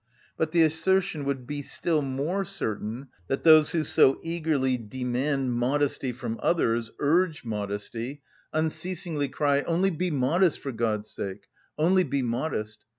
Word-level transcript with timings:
But 0.35 0.51
the 0.51 0.63
assertion 0.63 1.25
would 1.25 1.45
be 1.45 1.61
still 1.61 2.01
more 2.01 2.43
certain 2.43 3.09
that 3.27 3.43
those 3.43 3.69
who 3.71 3.83
so 3.83 4.19
eagerly 4.23 4.75
demand 4.75 5.53
modesty 5.53 6.11
from 6.11 6.39
others, 6.41 6.89
urge 6.97 7.45
modesty, 7.45 8.23
unceasingly 8.51 9.29
cry, 9.29 9.61
"Only 9.61 9.91
be 9.91 10.09
modest, 10.09 10.59
for 10.59 10.71
God's 10.71 11.11
sake, 11.11 11.45
only 11.77 12.03
be 12.03 12.23
modest!" 12.23 12.83